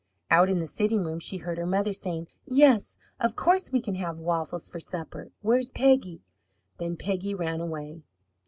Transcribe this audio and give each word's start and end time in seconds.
Out 0.31 0.49
in 0.49 0.57
the 0.57 0.65
sitting 0.65 1.03
room 1.03 1.19
she 1.19 1.37
heard 1.37 1.59
her 1.59 1.65
mother 1.67 1.93
saying, 1.93 2.29
"Yes, 2.47 2.97
of 3.19 3.35
course 3.35 3.71
we 3.71 3.79
can 3.79 3.93
have 3.93 4.17
waffles 4.17 4.67
for 4.67 4.79
supper. 4.79 5.29
Where's 5.43 5.69
Peggy?" 5.71 6.23
Then 6.79 6.97
Peggy 6.97 7.35
ran 7.35 7.61
away. 7.61 8.01